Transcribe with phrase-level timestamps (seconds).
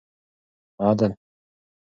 [0.81, 1.13] عدل